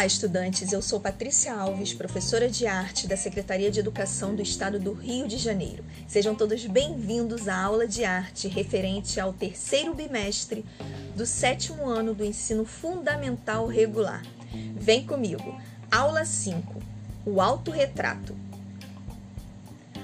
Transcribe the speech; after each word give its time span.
Olá, 0.00 0.06
estudantes. 0.06 0.72
Eu 0.72 0.80
sou 0.80 0.98
Patrícia 0.98 1.52
Alves, 1.52 1.92
professora 1.92 2.48
de 2.48 2.66
arte 2.66 3.06
da 3.06 3.18
Secretaria 3.18 3.70
de 3.70 3.80
Educação 3.80 4.34
do 4.34 4.40
Estado 4.40 4.80
do 4.80 4.94
Rio 4.94 5.28
de 5.28 5.36
Janeiro. 5.36 5.84
Sejam 6.08 6.34
todos 6.34 6.64
bem-vindos 6.64 7.48
à 7.48 7.62
aula 7.62 7.86
de 7.86 8.02
arte 8.02 8.48
referente 8.48 9.20
ao 9.20 9.34
terceiro 9.34 9.92
bimestre 9.92 10.64
do 11.14 11.26
sétimo 11.26 11.84
ano 11.84 12.14
do 12.14 12.24
ensino 12.24 12.64
fundamental 12.64 13.66
regular. 13.66 14.22
Vem 14.74 15.04
comigo. 15.04 15.60
Aula 15.90 16.24
5: 16.24 16.80
O 17.26 17.38
autorretrato. 17.38 18.34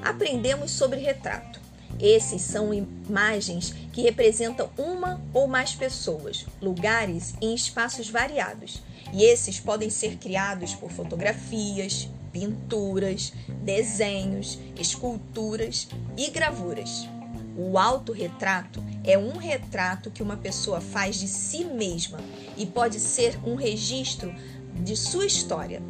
Aprendemos 0.02 0.72
sobre 0.72 1.00
retrato. 1.00 1.65
Esses 1.98 2.42
são 2.42 2.72
imagens 2.74 3.72
que 3.92 4.02
representam 4.02 4.70
uma 4.76 5.20
ou 5.32 5.46
mais 5.46 5.74
pessoas, 5.74 6.44
lugares 6.60 7.34
em 7.40 7.54
espaços 7.54 8.10
variados. 8.10 8.82
E 9.12 9.24
esses 9.24 9.58
podem 9.58 9.88
ser 9.88 10.16
criados 10.16 10.74
por 10.74 10.90
fotografias, 10.90 12.08
pinturas, 12.32 13.32
desenhos, 13.62 14.58
esculturas 14.78 15.88
e 16.16 16.30
gravuras. 16.30 17.08
O 17.56 17.78
autorretrato 17.78 18.84
é 19.02 19.16
um 19.16 19.38
retrato 19.38 20.10
que 20.10 20.22
uma 20.22 20.36
pessoa 20.36 20.80
faz 20.80 21.16
de 21.16 21.26
si 21.26 21.64
mesma 21.64 22.18
e 22.56 22.66
pode 22.66 23.00
ser 23.00 23.38
um 23.46 23.54
registro 23.54 24.34
de 24.74 24.94
sua 24.94 25.24
história. 25.24 25.80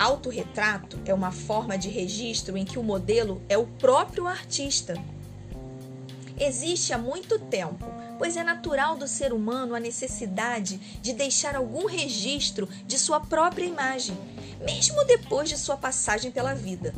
Autorretrato 0.00 0.98
é 1.04 1.12
uma 1.12 1.30
forma 1.30 1.76
de 1.76 1.90
registro 1.90 2.56
em 2.56 2.64
que 2.64 2.78
o 2.78 2.82
modelo 2.82 3.42
é 3.50 3.58
o 3.58 3.66
próprio 3.66 4.26
artista. 4.26 4.94
Existe 6.38 6.94
há 6.94 6.96
muito 6.96 7.38
tempo, 7.38 7.84
pois 8.16 8.34
é 8.34 8.42
natural 8.42 8.96
do 8.96 9.06
ser 9.06 9.30
humano 9.30 9.74
a 9.74 9.78
necessidade 9.78 10.78
de 11.02 11.12
deixar 11.12 11.54
algum 11.54 11.84
registro 11.84 12.66
de 12.86 12.98
sua 12.98 13.20
própria 13.20 13.66
imagem, 13.66 14.16
mesmo 14.64 15.04
depois 15.04 15.50
de 15.50 15.58
sua 15.58 15.76
passagem 15.76 16.30
pela 16.30 16.54
vida. 16.54 16.94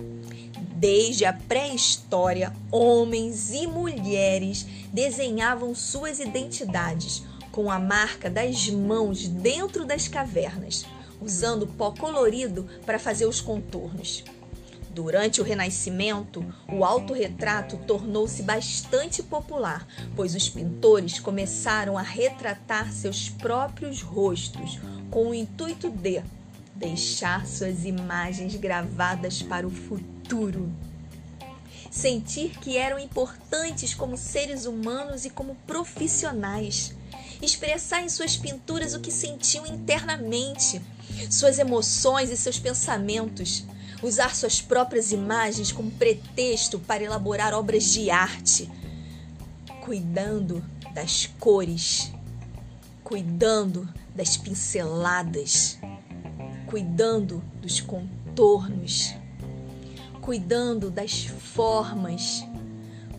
Desde 0.76 1.24
a 1.24 1.32
pré-história, 1.32 2.52
homens 2.70 3.50
e 3.50 3.66
mulheres 3.66 4.64
desenhavam 4.92 5.74
suas 5.74 6.20
identidades 6.20 7.24
com 7.50 7.68
a 7.68 7.80
marca 7.80 8.30
das 8.30 8.68
mãos 8.70 9.26
dentro 9.26 9.84
das 9.84 10.06
cavernas 10.06 10.86
usando 11.22 11.66
pó 11.66 11.92
colorido 11.92 12.66
para 12.84 12.98
fazer 12.98 13.26
os 13.26 13.40
contornos. 13.40 14.24
Durante 14.94 15.40
o 15.40 15.44
Renascimento, 15.44 16.44
o 16.70 16.84
autorretrato 16.84 17.78
tornou-se 17.86 18.42
bastante 18.42 19.22
popular, 19.22 19.86
pois 20.14 20.34
os 20.34 20.50
pintores 20.50 21.18
começaram 21.18 21.96
a 21.96 22.02
retratar 22.02 22.92
seus 22.92 23.30
próprios 23.30 24.02
rostos 24.02 24.78
com 25.10 25.30
o 25.30 25.34
intuito 25.34 25.90
de 25.90 26.22
deixar 26.74 27.46
suas 27.46 27.86
imagens 27.86 28.54
gravadas 28.56 29.40
para 29.40 29.66
o 29.66 29.70
futuro. 29.70 30.70
Sentir 31.90 32.58
que 32.58 32.76
eram 32.76 32.98
importantes 32.98 33.94
como 33.94 34.16
seres 34.16 34.66
humanos 34.66 35.24
e 35.24 35.30
como 35.30 35.54
profissionais. 35.66 36.94
Expressar 37.40 38.02
em 38.02 38.08
suas 38.08 38.36
pinturas 38.36 38.94
o 38.94 39.00
que 39.00 39.10
sentiam 39.10 39.66
internamente, 39.66 40.82
suas 41.30 41.58
emoções 41.58 42.30
e 42.30 42.36
seus 42.36 42.58
pensamentos, 42.58 43.64
usar 44.02 44.34
suas 44.34 44.60
próprias 44.60 45.12
imagens 45.12 45.70
como 45.72 45.90
pretexto 45.92 46.78
para 46.78 47.04
elaborar 47.04 47.54
obras 47.54 47.92
de 47.92 48.10
arte, 48.10 48.70
cuidando 49.84 50.64
das 50.94 51.26
cores, 51.38 52.12
cuidando 53.04 53.88
das 54.14 54.36
pinceladas, 54.36 55.78
cuidando 56.66 57.42
dos 57.60 57.80
contornos, 57.80 59.14
cuidando 60.20 60.90
das 60.90 61.24
formas, 61.24 62.44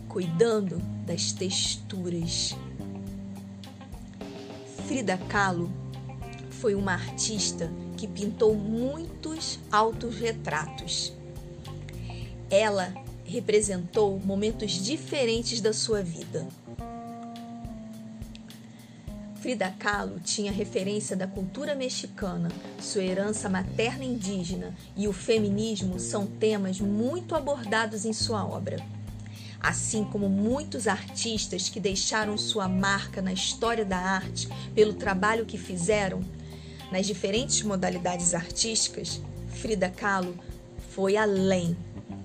cuidando 0.08 0.78
das 1.06 1.32
texturas. 1.32 2.54
Frida 4.86 5.16
Kahlo 5.28 5.83
foi 6.60 6.74
uma 6.74 6.92
artista 6.92 7.70
que 7.96 8.06
pintou 8.06 8.54
muitos 8.54 9.58
autorretratos. 9.70 11.12
Ela 12.50 12.94
representou 13.24 14.20
momentos 14.20 14.72
diferentes 14.72 15.60
da 15.60 15.72
sua 15.72 16.02
vida. 16.02 16.46
Frida 19.44 19.74
Kahlo 19.78 20.20
tinha 20.20 20.50
referência 20.50 21.14
da 21.14 21.26
cultura 21.26 21.74
mexicana, 21.74 22.48
sua 22.80 23.02
herança 23.02 23.46
materna 23.46 24.02
indígena 24.02 24.74
e 24.96 25.06
o 25.06 25.12
feminismo 25.12 26.00
são 26.00 26.26
temas 26.26 26.80
muito 26.80 27.34
abordados 27.34 28.06
em 28.06 28.12
sua 28.14 28.46
obra. 28.46 28.78
Assim 29.60 30.04
como 30.04 30.30
muitos 30.30 30.86
artistas 30.86 31.68
que 31.68 31.78
deixaram 31.78 32.38
sua 32.38 32.68
marca 32.68 33.20
na 33.20 33.34
história 33.34 33.84
da 33.84 33.98
arte 33.98 34.48
pelo 34.74 34.94
trabalho 34.94 35.44
que 35.44 35.58
fizeram, 35.58 36.22
nas 36.90 37.06
diferentes 37.06 37.62
modalidades 37.62 38.34
artísticas, 38.34 39.20
Frida 39.48 39.88
Kahlo 39.88 40.34
foi 40.90 41.16
além. 41.16 41.76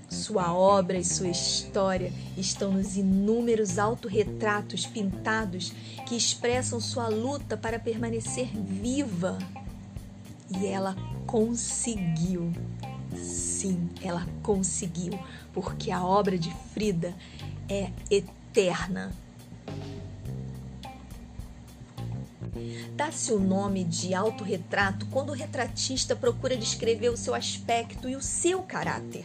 Sua 0.10 0.54
obra 0.54 0.98
e 0.98 1.06
sua 1.06 1.28
história 1.28 2.12
estão 2.36 2.72
nos 2.72 2.98
inúmeros 2.98 3.78
autorretratos 3.78 4.86
pintados 4.86 5.72
que 6.08 6.16
expressam 6.16 6.80
sua 6.80 7.08
luta 7.08 7.56
para 7.56 7.80
permanecer 7.80 8.50
viva. 8.54 9.38
E 10.50 10.66
ela 10.66 10.96
conseguiu. 11.28 12.52
Sim, 13.16 13.90
ela 14.02 14.28
conseguiu, 14.42 15.18
porque 15.54 15.92
a 15.92 16.04
obra 16.04 16.38
de 16.38 16.52
Frida 16.74 17.14
é 17.68 17.92
eterna. 18.10 19.12
Dá-se 22.96 23.32
o 23.32 23.40
nome 23.40 23.84
de 23.84 24.14
autorretrato 24.14 25.06
quando 25.08 25.30
o 25.30 25.34
retratista 25.34 26.16
procura 26.16 26.58
descrever 26.58 27.10
o 27.10 27.18
seu 27.18 27.34
aspecto 27.34 28.10
e 28.10 28.16
o 28.16 28.22
seu 28.22 28.62
caráter, 28.62 29.24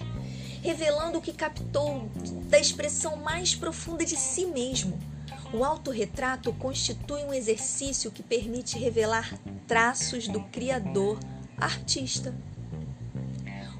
revelando 0.62 1.18
o 1.18 1.22
que 1.22 1.32
captou 1.32 2.08
da 2.48 2.58
expressão 2.58 3.16
mais 3.16 3.54
profunda 3.54 4.04
de 4.04 4.16
si 4.16 4.46
mesmo. 4.46 4.98
O 5.52 5.64
autorretrato 5.64 6.52
constitui 6.54 7.22
um 7.22 7.32
exercício 7.32 8.10
que 8.10 8.22
permite 8.22 8.78
revelar 8.78 9.38
traços 9.66 10.26
do 10.26 10.40
criador 10.40 11.18
artista. 11.56 12.34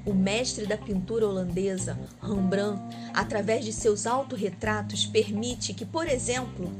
O 0.05 0.13
mestre 0.13 0.67
da 0.67 0.77
pintura 0.77 1.27
holandesa, 1.27 1.97
Rembrandt, 2.21 2.79
através 3.13 3.65
de 3.65 3.73
seus 3.73 4.05
autorretratos, 4.05 5.05
permite 5.05 5.73
que, 5.73 5.83
por 5.83 6.07
exemplo, 6.07 6.71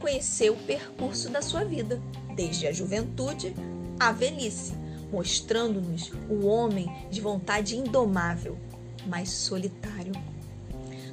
conhecer 0.00 0.50
o 0.50 0.56
percurso 0.56 1.28
da 1.28 1.42
sua 1.42 1.64
vida, 1.64 2.00
desde 2.34 2.66
a 2.66 2.72
juventude 2.72 3.54
à 3.98 4.10
velhice, 4.10 4.72
mostrando-nos 5.12 6.10
o 6.28 6.46
homem 6.46 6.90
de 7.10 7.20
vontade 7.20 7.76
indomável, 7.76 8.58
mas 9.06 9.30
solitário. 9.30 10.12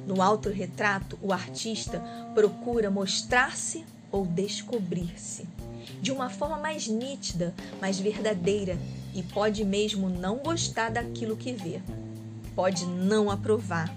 No 0.06 0.22
autorretrato, 0.22 1.18
o 1.22 1.32
artista 1.32 2.02
procura 2.34 2.90
mostrar-se 2.90 3.84
ou 4.10 4.24
descobrir-se 4.24 5.46
de 6.00 6.10
uma 6.12 6.30
forma 6.30 6.58
mais 6.58 6.86
nítida, 6.86 7.54
mais 7.80 7.98
verdadeira 7.98 8.78
e 9.14 9.22
pode 9.22 9.64
mesmo 9.64 10.08
não 10.08 10.38
gostar 10.38 10.90
daquilo 10.90 11.36
que 11.36 11.52
vê. 11.52 11.80
Pode 12.54 12.86
não 12.86 13.30
aprovar 13.30 13.94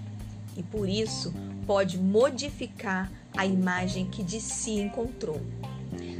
e 0.56 0.62
por 0.62 0.88
isso 0.88 1.32
pode 1.66 1.98
modificar 1.98 3.10
a 3.36 3.46
imagem 3.46 4.06
que 4.06 4.22
de 4.22 4.40
si 4.40 4.72
encontrou. 4.72 5.40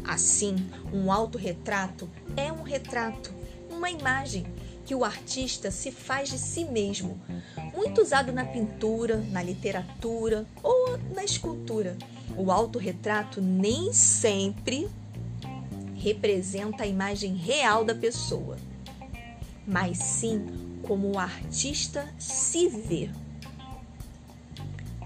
Assim, 0.05 0.57
um 0.93 1.13
autorretrato 1.13 2.09
é 2.37 2.53
um 2.53 2.63
retrato, 2.63 3.33
uma 3.71 3.91
imagem 3.91 4.47
que 4.85 4.95
o 4.95 5.05
artista 5.05 5.71
se 5.71 5.93
faz 5.93 6.29
de 6.29 6.39
si 6.39 6.65
mesmo, 6.65 7.21
muito 7.75 8.03
usado 8.03 8.33
na 8.33 8.45
pintura, 8.45 9.19
na 9.31 9.43
literatura 9.43 10.45
ou 10.63 10.99
na 11.15 11.25
escultura. 11.25 11.97
O 12.37 12.51
autorretrato 12.51 13.41
nem 13.41 13.93
sempre 13.93 14.89
representa 15.95 16.83
a 16.83 16.87
imagem 16.87 17.37
real 17.37 17.85
da 17.85 17.95
pessoa, 17.95 18.57
mas 19.67 19.99
sim 19.99 20.45
como 20.83 21.13
o 21.13 21.19
artista 21.19 22.13
se 22.19 22.69
vê. 22.69 23.09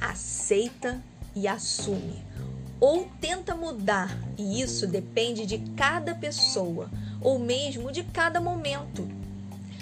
Aceita 0.01 1.03
e 1.37 1.47
assume, 1.47 2.25
ou 2.81 3.07
tenta 3.21 3.55
mudar, 3.55 4.19
e 4.39 4.61
isso 4.61 4.87
depende 4.87 5.45
de 5.45 5.59
cada 5.77 6.15
pessoa, 6.15 6.91
ou 7.21 7.39
mesmo 7.39 7.93
de 7.93 8.03
cada 8.03 8.41
momento. 8.41 9.07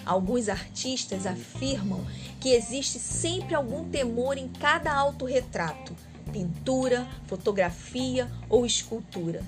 Alguns 0.05 0.49
artistas 0.49 1.27
afirmam 1.27 2.05
que 2.41 2.51
existe 2.51 2.99
sempre 2.99 3.55
algum 3.55 3.89
temor 3.89 4.37
em 4.37 4.49
cada 4.49 4.93
autorretrato, 4.93 5.97
pintura, 6.31 7.07
fotografia 7.27 8.31
ou 8.51 8.67
escultura. 8.67 9.43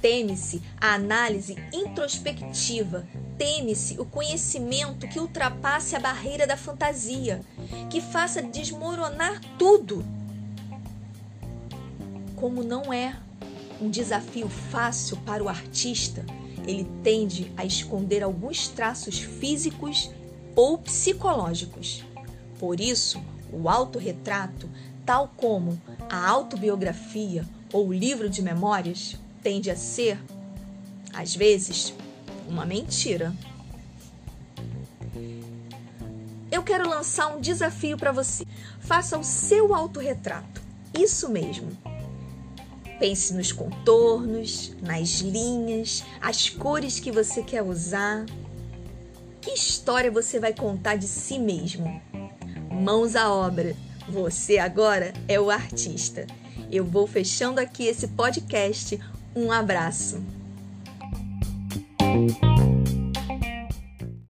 Teme-se 0.00 0.62
a 0.78 0.94
análise 0.94 1.56
introspectiva, 1.72 3.06
teme-se 3.38 3.98
o 3.98 4.04
conhecimento 4.04 5.08
que 5.08 5.18
ultrapasse 5.18 5.96
a 5.96 6.00
barreira 6.00 6.46
da 6.46 6.56
fantasia, 6.56 7.40
que 7.90 8.00
faça 8.00 8.42
desmoronar 8.42 9.40
tudo. 9.58 10.04
Como 12.46 12.62
não 12.62 12.92
é 12.92 13.16
um 13.80 13.90
desafio 13.90 14.48
fácil 14.48 15.16
para 15.26 15.42
o 15.42 15.48
artista, 15.48 16.24
ele 16.64 16.88
tende 17.02 17.52
a 17.56 17.64
esconder 17.64 18.22
alguns 18.22 18.68
traços 18.68 19.18
físicos 19.18 20.12
ou 20.54 20.78
psicológicos. 20.78 22.04
Por 22.56 22.78
isso, 22.78 23.20
o 23.52 23.68
autorretrato, 23.68 24.70
tal 25.04 25.26
como 25.36 25.76
a 26.08 26.24
autobiografia 26.24 27.44
ou 27.72 27.88
o 27.88 27.92
livro 27.92 28.30
de 28.30 28.40
memórias, 28.40 29.16
tende 29.42 29.68
a 29.68 29.74
ser, 29.74 30.16
às 31.12 31.34
vezes, 31.34 31.92
uma 32.48 32.64
mentira. 32.64 33.34
Eu 36.48 36.62
quero 36.62 36.88
lançar 36.88 37.26
um 37.26 37.40
desafio 37.40 37.96
para 37.96 38.12
você. 38.12 38.46
Faça 38.78 39.18
o 39.18 39.24
seu 39.24 39.74
autorretrato. 39.74 40.62
Isso 40.94 41.28
mesmo. 41.28 41.95
Pense 42.98 43.34
nos 43.34 43.52
contornos, 43.52 44.74
nas 44.82 45.20
linhas, 45.20 46.02
as 46.20 46.48
cores 46.48 46.98
que 46.98 47.12
você 47.12 47.42
quer 47.42 47.62
usar. 47.62 48.24
Que 49.40 49.50
história 49.50 50.10
você 50.10 50.40
vai 50.40 50.54
contar 50.54 50.96
de 50.96 51.06
si 51.06 51.38
mesmo? 51.38 52.00
Mãos 52.70 53.14
à 53.14 53.30
obra. 53.30 53.76
Você 54.08 54.58
agora 54.58 55.12
é 55.28 55.38
o 55.38 55.50
artista. 55.50 56.26
Eu 56.70 56.84
vou 56.84 57.06
fechando 57.06 57.60
aqui 57.60 57.84
esse 57.84 58.08
podcast 58.08 58.98
um 59.34 59.52
abraço. 59.52 60.22